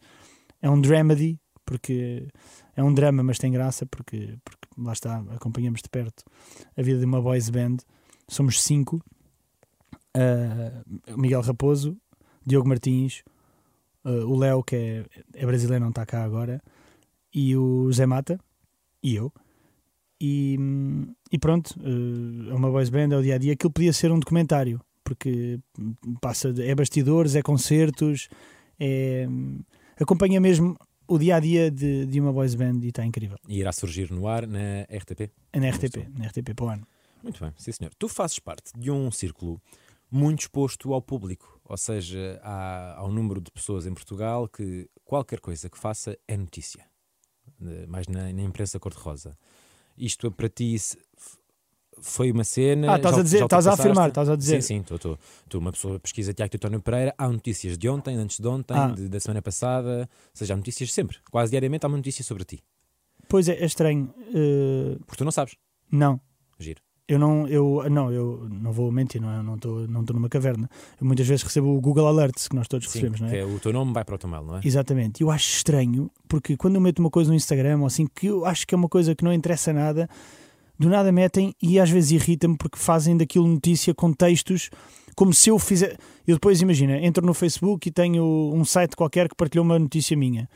[0.61, 2.27] é um dramedy, porque
[2.75, 6.23] é um drama, mas tem graça, porque, porque lá está, acompanhamos de perto
[6.77, 7.77] a vida de uma voice band.
[8.27, 9.01] Somos cinco
[10.15, 11.97] uh, Miguel Raposo,
[12.45, 13.23] Diogo Martins,
[14.05, 16.61] uh, o Léo, que é, é brasileiro, não está cá agora,
[17.33, 18.39] e o Zé Mata,
[19.03, 19.31] e eu.
[20.19, 20.57] E,
[21.31, 23.53] e pronto, uh, é uma voice band, é o dia a dia.
[23.53, 25.59] Aquilo podia ser um documentário, porque
[26.21, 28.29] passa é bastidores, é concertos,
[28.79, 29.27] é,
[30.01, 30.75] acompanha mesmo
[31.07, 33.37] o dia a dia de, de uma voice band e está incrível.
[33.47, 35.31] E irá surgir no ar na RTP?
[35.53, 36.87] É na RTP, na RTP para o ano.
[37.21, 37.93] Muito bem, sim senhor.
[37.95, 39.61] Tu fazes parte de um círculo
[40.09, 44.89] muito exposto ao público, ou seja, há, há um número de pessoas em Portugal que
[45.05, 46.85] qualquer coisa que faça é notícia,
[47.87, 49.37] mais na, na imprensa cor-de-rosa.
[49.97, 50.75] Isto para ti
[51.99, 52.93] foi uma cena.
[52.93, 54.61] Ah, estás a dizer, estás a afirmar, estás a dizer.
[54.61, 55.17] Sim, sim, estou.
[55.49, 58.87] Tu, uma pessoa pesquisa Tiago Teutónio Pereira, há notícias de ontem, antes de ontem, ah.
[58.87, 62.43] de, da semana passada, ou seja, há notícias sempre, quase diariamente há uma notícia sobre
[62.43, 62.63] ti.
[63.27, 64.13] Pois é, é estranho.
[64.29, 64.99] Uh...
[65.05, 65.55] Porque tu não sabes.
[65.91, 66.19] Não.
[66.59, 66.81] Giro.
[67.07, 69.43] Eu não, eu, não, eu não vou mentir, não é?
[69.43, 70.69] não estou não numa caverna.
[70.99, 73.39] Eu muitas vezes recebo o Google Alerts que nós todos Sim, recebemos, não é?
[73.39, 74.61] É o teu nome vai para o teu mail, não é?
[74.63, 75.21] Exatamente.
[75.21, 78.45] Eu acho estranho, porque quando eu meto uma coisa no Instagram ou assim, que eu
[78.45, 80.09] acho que é uma coisa que não interessa nada,
[80.81, 84.71] do nada metem e às vezes irrita-me porque fazem daquilo notícia com textos
[85.15, 85.95] como se eu fizer.
[86.25, 90.17] Eu depois, imagina, entro no Facebook e tenho um site qualquer que partilhou uma notícia
[90.17, 90.49] minha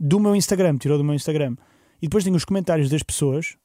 [0.00, 1.56] do meu Instagram, tirou do meu Instagram,
[2.00, 3.56] e depois tenho os comentários das pessoas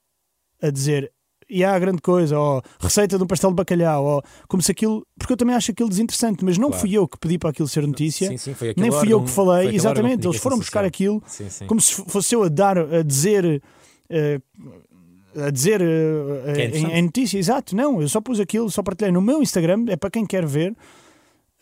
[0.61, 1.11] a dizer
[1.49, 5.05] e há grande coisa, ou receita de um pastel de bacalhau, ou como se aquilo.
[5.17, 6.81] Porque eu também acho aquilo desinteressante, mas não claro.
[6.81, 9.75] fui eu que pedi para aquilo ser notícia, sim, sim, nem fui eu que falei,
[9.75, 10.25] exatamente.
[10.25, 11.21] Eles foram buscar aquilo
[11.67, 13.61] como se fosse eu a dar, a dizer.
[14.09, 14.90] Uh,
[15.35, 19.11] a dizer uh, é em, em, notícia, exato, não, eu só pus aquilo, só partilhei
[19.11, 20.75] no meu Instagram, é para quem quer ver.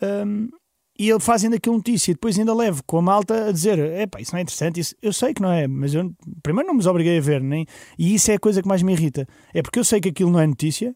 [0.01, 0.49] Um,
[0.97, 4.05] e ele fazem daquilo notícia e depois ainda levo com a malta a dizer: é
[4.05, 4.81] pá, isso não é interessante.
[4.81, 7.65] Isso, eu sei que não é, mas eu primeiro não me obriguei a ver, nem,
[7.97, 9.25] e isso é a coisa que mais me irrita.
[9.53, 10.93] É porque eu sei que aquilo não é notícia,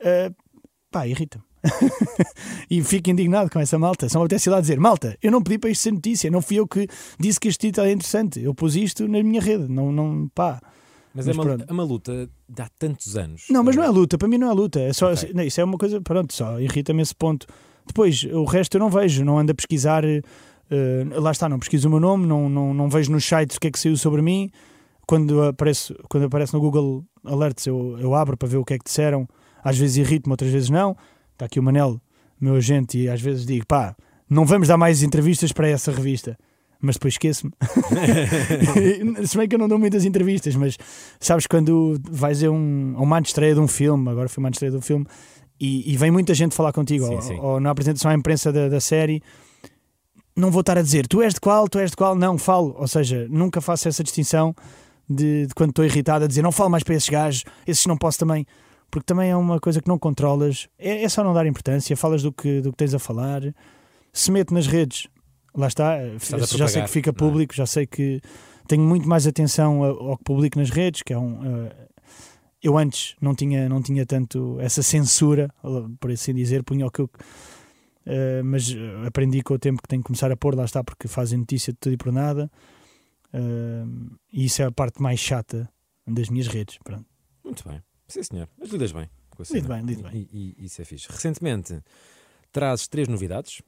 [0.00, 0.34] uh,
[0.90, 1.44] pá, irrita-me.
[2.70, 4.08] e fico indignado com essa malta.
[4.08, 6.40] Só me apetece ir lá dizer: malta, eu não pedi para isto ser notícia, não
[6.40, 8.40] fui eu que disse que este título é interessante.
[8.40, 10.60] Eu pus isto na minha rede, não, não pá.
[11.14, 13.44] Mas, mas é, uma, é uma luta de há tantos anos.
[13.48, 14.80] Não, mas não é luta, para mim não é luta.
[14.80, 15.46] É só, okay.
[15.46, 17.46] isso é uma coisa, pronto, só irrita-me esse ponto.
[17.86, 20.04] Depois, o resto eu não vejo, não ando a pesquisar.
[20.04, 23.60] Uh, lá está, não pesquiso o meu nome, não, não, não vejo nos sites o
[23.60, 24.50] que é que saiu sobre mim.
[25.06, 28.78] Quando aparece, quando aparece no Google Alerts, eu, eu abro para ver o que é
[28.78, 29.28] que disseram.
[29.62, 30.96] Às vezes irrito-me, outras vezes não.
[31.32, 32.00] Está aqui o Manel,
[32.40, 33.94] meu agente, e às vezes digo: pá,
[34.28, 36.36] não vamos dar mais entrevistas para essa revista.
[36.84, 37.50] Mas depois esqueço-me.
[39.26, 40.76] Se bem que eu não dou muitas entrevistas, mas
[41.18, 44.70] sabes quando vais a, um, a uma estreia de um filme, agora foi uma estreia
[44.70, 45.06] de um filme,
[45.58, 47.38] e, e, vem muita gente falar contigo, sim, ou, sim.
[47.40, 49.22] ou, na apresentação à imprensa da, da, série,
[50.36, 52.74] não vou estar a dizer tu és de qual, tu és de qual, não, falo.
[52.76, 54.54] Ou seja, nunca faço essa distinção
[55.08, 57.96] de, de quando estou irritado a dizer não falo mais para esses gajos, esses não
[57.96, 58.44] posso também,
[58.90, 62.22] porque também é uma coisa que não controlas, é, é só não dar importância, falas
[62.22, 63.40] do que, do que tens a falar,
[64.12, 65.08] se mete nas redes,
[65.54, 65.98] lá está,
[66.56, 67.12] já sei que fica é?
[67.12, 67.56] público, é?
[67.56, 68.20] já sei que
[68.66, 71.40] tenho muito mais atenção ao que publico nas redes, que é um.
[71.40, 71.70] Uh,
[72.62, 75.52] eu antes não tinha, não tinha tanto essa censura,
[76.00, 77.10] por assim dizer, punha o que eu.
[78.06, 78.74] Uh, mas
[79.06, 81.72] aprendi com o tempo que tenho que começar a pôr, lá está, porque fazem notícia
[81.72, 82.50] de tudo e por nada.
[83.32, 85.68] Uh, e isso é a parte mais chata
[86.06, 86.78] das minhas redes.
[86.82, 87.04] Pronto.
[87.44, 89.08] Muito bem, sim senhor, mas lidas bem.
[89.50, 90.28] Lido bem, lido bem.
[90.32, 91.08] E, e, isso é fixe.
[91.10, 91.82] Recentemente
[92.52, 93.60] trazes três novidades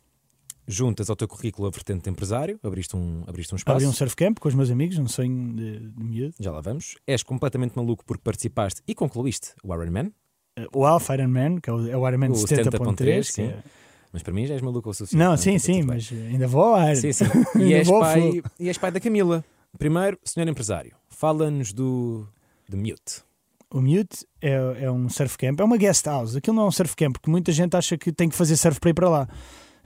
[0.66, 3.76] juntas ao teu currículo a vertente de empresário, abriste um, abriste um espaço.
[3.76, 6.34] Abri um surf camp com os meus amigos, um sonho de, de miúdo.
[6.40, 6.96] Já lá vamos.
[7.06, 10.12] És completamente maluco porque participaste e concluíste o Ironman.
[10.58, 13.22] Uh, o Alpha Ironman, que é o, é o Ironman 70.3.
[13.24, 13.44] sim.
[13.44, 13.62] É...
[14.12, 15.22] Mas para mim já és maluco o suficiente.
[15.22, 16.96] Não, sim, sim, mas ainda vou ao ar.
[16.96, 17.24] Sim, sim.
[17.60, 19.44] E, és pai, e és pai da Camila.
[19.78, 22.26] Primeiro, senhor empresário, fala-nos do
[22.68, 23.22] de Mute.
[23.70, 26.36] O Mute é, é um surf camp, é uma guest house.
[26.36, 28.80] Aquilo não é um surf camp, porque muita gente acha que tem que fazer surf
[28.80, 29.28] para ir para lá.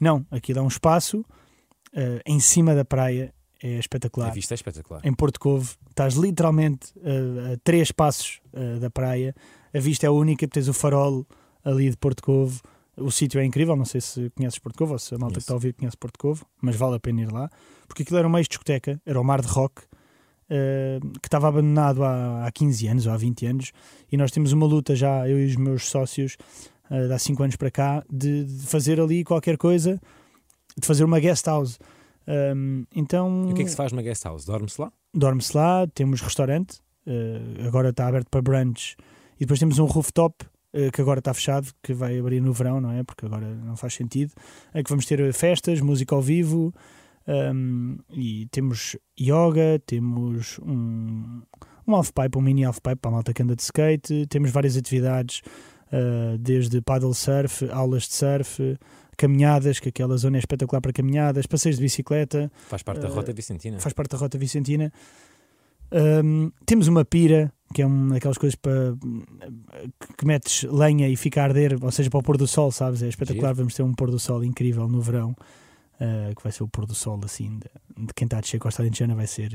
[0.00, 4.28] Não, aqui dá um espaço uh, em cima da praia, é espetacular.
[4.28, 5.02] A vista é espetacular.
[5.04, 9.34] Em Porto Covo, estás literalmente uh, a três passos uh, da praia,
[9.74, 11.26] a vista é única, tens o farol
[11.62, 12.60] ali de Porto Covo.
[12.96, 15.40] O sítio é incrível, não sei se conheces Porto Covo ou se a malta que
[15.40, 17.48] está a ouvir conhece Porto Covo, mas vale a pena ir lá,
[17.86, 22.46] porque aquilo era uma ex-discoteca, era o Mar de Rock, uh, que estava abandonado há,
[22.46, 23.72] há 15 anos ou há 20 anos,
[24.10, 26.36] e nós temos uma luta já, eu e os meus sócios,
[26.90, 30.00] uh, de há 5 anos para cá, de, de, fazer ali qualquer coisa,
[30.76, 31.78] de fazer uma guest house.
[32.26, 34.44] Um, então, e o que é que se faz numa guest house?
[34.44, 34.92] Dorme-se lá?
[35.14, 38.96] Dorme-se lá, temos restaurante, uh, agora está aberto para brunch,
[39.36, 42.80] e depois temos um rooftop uh, que agora está fechado, que vai abrir no verão,
[42.80, 43.02] não é?
[43.02, 44.32] Porque agora não faz sentido.
[44.72, 46.72] É que vamos ter festas, música ao vivo,
[47.26, 51.42] um, e temos yoga, temos um,
[51.86, 55.42] um half-pipe, um mini half-pipe para a malta que anda de skate, temos várias atividades
[55.92, 58.78] uh, desde paddle surf, aulas de surf,
[59.16, 63.10] caminhadas, que aquela zona é espetacular para caminhadas, passeios de bicicleta, Faz parte da Eh,
[63.12, 63.78] Rota Vicentina.
[63.78, 64.92] faz parte da Rota Vicentina.
[65.92, 68.94] Um, temos uma pira, que é uma daquelas coisas para
[70.16, 73.02] que, metes lenha e fica a arder, ou seja, para o pôr do sol, sabes?
[73.02, 73.48] É espetacular.
[73.48, 73.56] Giro.
[73.56, 76.86] Vamos ter um pôr do sol incrível no verão, uh, que vai ser o pôr
[76.86, 79.52] do sol assim de, de quem está a descer Costa Alentejana, vai ser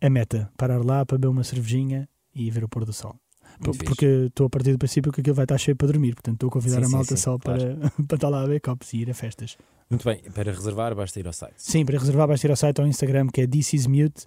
[0.00, 0.48] eh, a meta.
[0.56, 3.16] Parar lá para beber uma cervejinha e ver o pôr do sol.
[3.60, 6.48] Porque estou a partir do princípio que aquilo vai estar cheio para dormir, portanto estou
[6.48, 7.76] a convidar Sim, a sim, malta sim, só claro.
[7.78, 9.56] para, para estar lá a ver copos e ir a festas.
[9.90, 11.54] Muito bem, para reservar basta ir ao site.
[11.56, 14.26] Sim, para reservar vais ir ao site ou ao Instagram que é This is Mute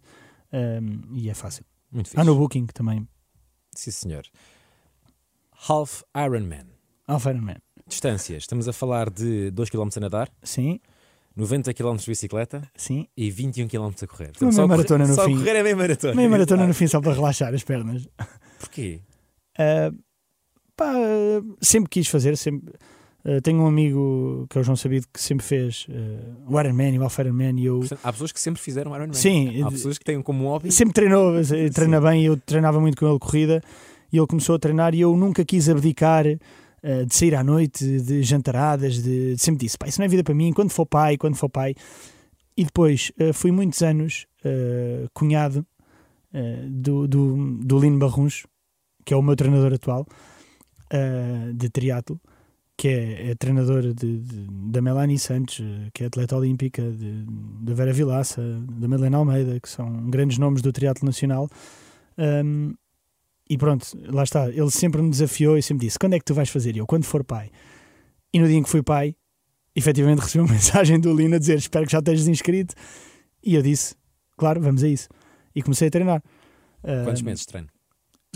[0.54, 1.64] um, e é fácil.
[1.92, 2.20] Muito fixe.
[2.20, 3.08] Há no Booking também.
[3.76, 4.24] Sim, senhor.
[5.70, 6.68] Half Ironman.
[7.08, 7.58] Alpha Iron Man.
[7.88, 8.44] Distâncias.
[8.44, 10.80] Estamos a falar de 2 km a nadar, Sim,
[11.36, 13.08] 90 km de bicicleta sim.
[13.18, 14.32] e 21 km a correr.
[14.42, 15.38] Uma só maratona correr, no só fim.
[15.38, 16.14] correr é meia maratona.
[16.16, 18.08] Meia maratona no Ah, fim só para relaxar as pernas.
[18.60, 19.02] Porquê?
[19.60, 19.98] Uh,
[20.76, 22.72] pá, uh, sempre quis fazer, sempre.
[23.26, 26.74] uh, tenho um amigo que é o João Sabido que sempre fez uh, o Iron
[26.74, 29.14] Man e o Alpha Iron Man e eu Portanto, há pessoas que sempre fizeram Ironman.
[29.14, 30.72] Sim, Há pessoas que têm como hobby.
[30.72, 33.62] sempre treinou, eh, treina bem, eu treinava muito com ele corrida
[34.12, 37.84] e ele começou a treinar e eu nunca quis abdicar eh, de sair à noite,
[38.00, 41.18] de jantaradas, de, sempre disse, pá, isso não é vida para mim, quando for pai,
[41.18, 41.76] quando for pai.
[42.56, 44.26] E depois eh, fui muitos anos
[45.14, 45.66] cunhado
[46.70, 48.46] do, do, do Lino Barruns,
[49.06, 50.06] que é o meu treinador atual
[50.92, 52.20] eh, de triatlo,
[52.78, 57.26] que é, é treinador de, de- da Melanie Santos, eh, que é atleta olímpica, de-
[57.62, 58.42] da Vera Vilaça,
[58.80, 61.50] da Madalena Almeida, que são grandes nomes do triatlo nacional.
[62.18, 62.74] Um,
[63.50, 64.50] e pronto, lá está.
[64.50, 66.76] Ele sempre me desafiou e sempre disse: quando é que tu vais fazer?
[66.76, 67.50] E eu, quando for pai.
[68.34, 69.16] E no dia em que fui pai,
[69.76, 72.76] efetivamente recebi uma mensagem do Lino a dizer: espero que já estejas inscrito.
[73.44, 73.96] E eu disse:
[74.38, 75.08] claro, vamos a isso.
[75.56, 76.22] E comecei a treinar.
[77.06, 77.68] Quantos meses de treino?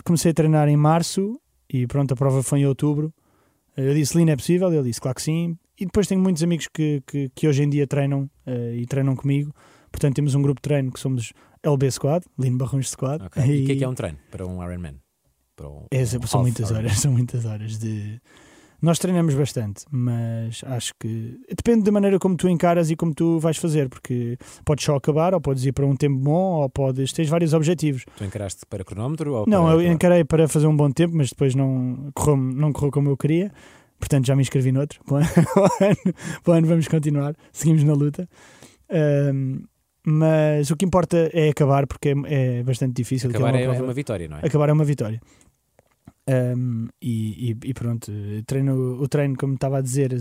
[0.03, 3.13] Comecei a treinar em março e pronto, a prova foi em outubro.
[3.75, 4.71] Eu disse, Lino, é possível?
[4.71, 5.57] Ele disse, claro que sim.
[5.79, 9.15] E depois tenho muitos amigos que, que, que hoje em dia treinam eh, e treinam
[9.15, 9.53] comigo.
[9.91, 13.23] Portanto, temos um grupo de treino que somos LB Squad, Lino Barrões Squad.
[13.25, 13.43] Ok.
[13.43, 14.99] E o que é que é um treino para um Ironman?
[15.55, 18.19] Para um, É, um são muitas horas, são muitas horas de.
[18.83, 23.39] Nós treinamos bastante, mas acho que depende da maneira como tu encaras e como tu
[23.39, 27.13] vais fazer, porque podes só acabar, ou podes ir para um tempo bom, ou podes.
[27.13, 28.03] tens vários objetivos.
[28.17, 31.29] Tu encaraste para cronómetro ou Não, para, eu encarei para fazer um bom tempo, mas
[31.29, 33.53] depois não correu, não correu como eu queria.
[33.97, 34.99] Portanto, já me inscrevi noutro.
[35.09, 36.15] O ano,
[36.45, 37.35] o ano vamos continuar.
[37.53, 38.27] Seguimos na luta.
[38.91, 39.61] Ahm,
[40.05, 43.29] mas o que importa é acabar, porque é, é bastante difícil.
[43.29, 43.83] que é Acabar uma é prova.
[43.85, 44.41] uma vitória, não é?
[44.45, 45.21] Acabar é uma vitória.
[46.29, 48.09] Um, e, e- e pronto,
[48.47, 50.17] treino, o treino, como estava a dizer,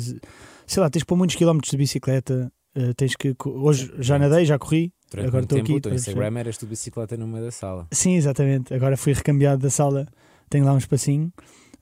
[0.66, 2.50] sei lá, tens que pôr muitos quilómetros de bicicleta.
[2.76, 3.34] uh, tens que.
[3.46, 4.92] Hoje já nadei, já corri.
[5.10, 7.86] Durante agora estou aqui o teu Instagram eras tu de bicicleta no meio da sala.
[7.92, 8.72] Sim, exatamente.
[8.74, 10.08] Agora fui recambiado da sala,
[10.50, 11.30] tenho lá um espacinho.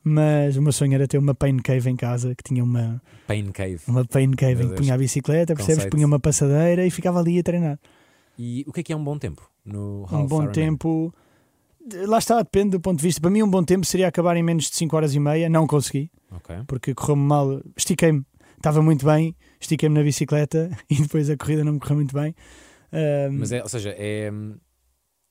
[0.02, 3.52] Mas o meu sonho era ter uma pain cave em casa que tinha uma, Pain
[3.52, 3.80] Cave.
[3.86, 4.80] uma pain cave Meu em que Deus.
[4.80, 5.76] punha a bicicleta, percebes?
[5.84, 5.92] Conceito.
[5.94, 7.78] Punha uma passadeira e ficava ali a treinar.
[8.38, 10.52] E o que é que é um bom tempo no um half bom Ironman?
[10.52, 11.14] tempo.
[12.06, 13.20] Lá está, depende do ponto de vista.
[13.20, 15.48] Para mim, um bom tempo seria acabar em menos de 5 horas e meia.
[15.48, 16.56] Não consegui, Ok.
[16.66, 17.60] porque correu-me mal.
[17.76, 18.24] Estiquei-me,
[18.56, 22.34] estava muito bem, estiquei-me na bicicleta e depois a corrida não me correu muito bem.
[23.38, 24.30] Mas é, ou seja, é.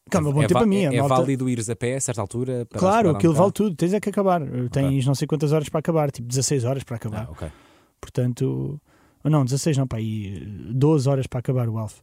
[0.09, 0.85] Calma, bom é, tempo a mim.
[0.85, 2.65] é, é válido ires a pé a certa altura?
[2.71, 3.75] Claro, esperar um aquilo vale tudo.
[3.75, 4.41] Tens é que acabar.
[4.71, 7.27] Tens não sei quantas horas para acabar, tipo 16 horas para acabar.
[7.27, 7.47] Ah, ok.
[8.01, 8.81] Portanto,
[9.23, 10.39] não, 16 não, para aí
[10.73, 11.99] 12 horas para acabar o Alf.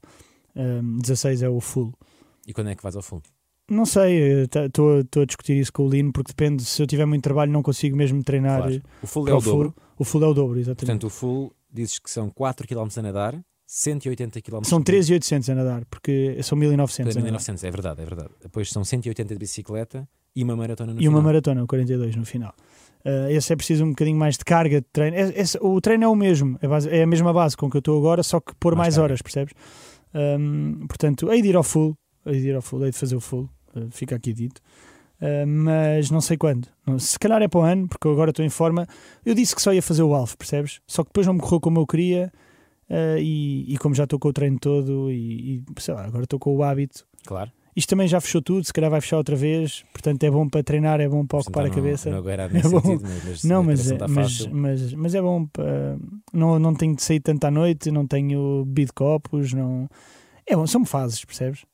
[0.54, 1.92] Ahm, 16 é o full.
[2.46, 3.22] E quando é que vais ao full?
[3.68, 7.22] Não sei, estou a discutir isso com o Lino, porque depende, se eu tiver muito
[7.24, 8.83] trabalho não consigo mesmo treinar Claro.
[9.02, 9.52] O full é o o full.
[9.52, 9.74] dobro.
[9.98, 10.79] O full é o dobro, exatamente.
[10.87, 15.55] Portanto, o full dizes que são 4 km a nadar, 180 km São 13,800 a
[15.57, 17.24] nadar, porque são 1900 a nadar.
[17.24, 18.31] 1900, é verdade, é verdade.
[18.40, 21.22] Depois são 180 de bicicleta e uma maratona no E uma final.
[21.24, 22.55] maratona, o 42 no final.
[23.05, 25.16] Ah, esse é preciso um bocadinho mais de carga de treino.
[25.16, 27.76] É- esse- o treino é o mesmo, é, base- é a mesma base com que
[27.76, 29.52] eu estou agora, só que pôr Mais mais, horas, percebes?
[30.14, 33.16] Ahm, portanto, hei de ir ao full, hei de ir ao full, hei de fazer
[33.16, 34.60] o full, ah, fica aqui dito.
[35.20, 36.68] Ah, mas não sei quando.
[36.98, 38.86] Se calhar é para o ano, porque eu agora estou em forma.
[39.24, 40.80] Eu disse que só ia fazer o alvo, percebes?
[40.86, 42.32] Só que depois não me correu como eu queria.
[42.90, 46.24] ah, e, e como já estou com o treino todo e, e, sei lá, agora
[46.24, 47.50] estou com o hábito Claro.
[47.74, 50.62] isto também já fechou tudo, se calhar vai fechar outra vez, portanto é bom para
[50.62, 52.08] treinar, é bom para ocupar a cabeça.
[52.10, 52.22] Não, não
[52.54, 52.80] É bom.
[52.80, 55.98] sentido, mas, Não, mas, é, está mas, mas, mas é bom para.
[56.32, 59.88] Não, não tenho de sair tanto à noite, não tenho bebido copos, não.
[60.46, 61.64] É bom, são fases, percebes?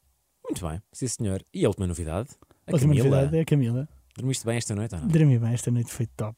[0.53, 1.43] Muito bem, sim senhor.
[1.55, 2.29] E a última novidade?
[2.67, 3.09] A última Camila.
[3.17, 3.89] novidade é a Camila.
[4.15, 5.09] Dormiste bem esta noite ou não?
[5.09, 6.37] Dormi bem, esta noite foi top.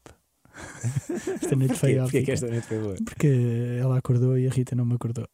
[1.41, 1.75] esta noite Porquê?
[1.75, 2.23] foi Porquê ótima.
[2.23, 2.95] que esta noite foi boa?
[3.03, 5.27] Porque ela acordou e a Rita não me acordou.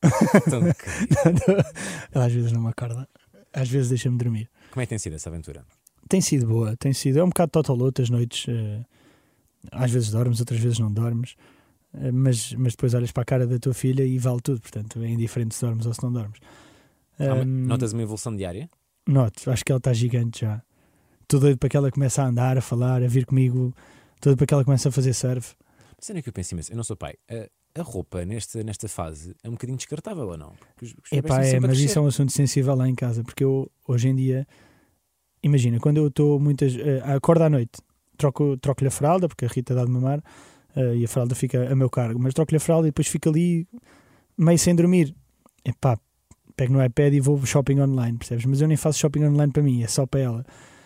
[0.48, 0.62] Então,
[2.12, 3.08] ela às vezes não me acorda,
[3.54, 4.50] às vezes deixa-me dormir.
[4.72, 5.64] Como é que tem sido essa aventura?
[6.10, 7.20] Tem sido boa, tem sido.
[7.20, 8.48] É um bocado totaloto as noites.
[8.50, 8.84] eh,
[9.72, 11.36] às vezes dormes, outras vezes não dormes,
[11.94, 14.60] eh, mas, mas depois olhas para a cara da tua filha e vale tudo.
[14.60, 16.40] Portanto, é indiferente se dormes ou se não dormes.
[17.20, 18.70] Há Hum, Notas uma evolução diária?
[19.08, 20.62] Noto, acho que ela está gigante já.
[21.22, 23.74] Estou doido para que ela comece a andar, a falar, a vir comigo.
[24.16, 25.56] Estou doido para que ela comece a fazer surf.
[25.98, 27.14] Mas é que eu penso imenso, eu não sou pai.
[27.30, 30.54] A, a roupa nesta, nesta fase é um bocadinho descartável ou não?
[30.82, 33.72] Os- os Epá, é, mas isso é um assunto sensível lá em casa, porque eu
[33.88, 34.48] hoje em dia,
[35.44, 36.76] imagina, quando eu estou muitas.
[36.76, 37.80] eh, acordo à noite,
[38.18, 40.24] troco- troco-lhe a fralda, porque a Rita dá de mamar
[40.76, 43.30] eh, e a fralda fica a meu cargo, mas troco-lhe a fralda e depois fico
[43.30, 43.68] ali
[44.38, 45.16] meio sem dormir.
[45.64, 45.98] Epá,
[46.62, 48.46] pego no iPad e vou shopping online, percebes?
[48.46, 50.46] Mas eu nem faço shopping online para mim, é só para ela.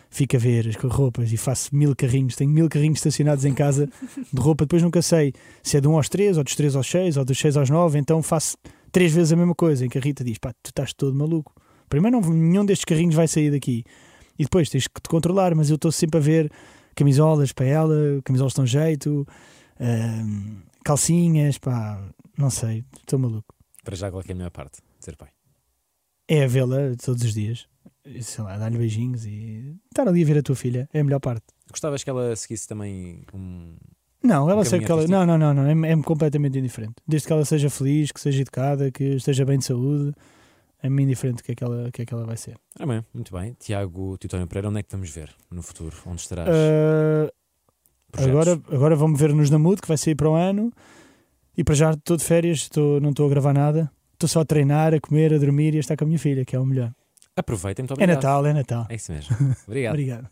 [0.10, 3.90] Fico a ver as roupas e faço mil carrinhos, tenho mil carrinhos estacionados em casa
[4.32, 6.88] de roupa, depois nunca sei se é de 1 aos 3, ou dos 3 aos
[6.88, 8.56] 6, ou dos 6 aos 9, então faço
[8.90, 11.54] três vezes a mesma coisa, em que a Rita diz: pá, tu estás todo maluco.
[11.90, 13.84] Primeiro, não, nenhum destes carrinhos vai sair daqui.
[14.40, 16.50] E depois tens que te controlar, mas eu estou sempre a ver
[16.96, 19.28] camisolas para ela, camisolas estão jeito,
[20.86, 22.02] calcinhas, pá,
[22.38, 23.54] não sei, estou maluco.
[23.84, 25.35] Para já, qual é é a melhor parte ser pai?
[26.28, 27.68] É a vê-la todos os dias,
[28.22, 31.20] sei lá, dar-lhe beijinhos e estar ali a ver a tua filha, é a melhor
[31.20, 31.44] parte.
[31.70, 33.76] Gostavas que ela seguisse também um.
[34.24, 35.08] Não, ela Um sei que ela.
[35.08, 35.86] Não, não, não, não.
[35.86, 36.96] É, é completamente indiferente.
[37.08, 40.14] Desde que ela seja feliz, que seja educada, que esteja bem de saúde,
[40.82, 42.58] é-me indiferente o que é que ela, que é que ela vai ser.
[42.80, 43.56] Ah, bem, muito bem.
[43.60, 45.96] Tiago Titónio Pereira, onde é que vamos ver no futuro?
[46.06, 46.50] Onde estarás?
[48.12, 48.32] Projetos?
[48.32, 50.72] agora, agora vamos ver nos Namud, que vai sair para o ano.
[51.58, 53.92] E para já estou de férias, estou, não estou a gravar nada.
[54.16, 56.46] Estou só a treinar, a comer, a dormir e a estar com a minha filha,
[56.46, 56.90] que é o melhor.
[57.36, 58.16] Aproveitem, muito É obrigado.
[58.16, 58.88] Natal, é Natal.
[58.90, 59.36] É isso mesmo.
[59.68, 59.92] Obrigado.
[59.94, 60.30] Obrigado.